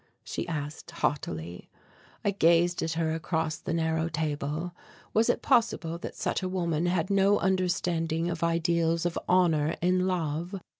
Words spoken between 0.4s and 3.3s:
asked haughtily. I gazed at her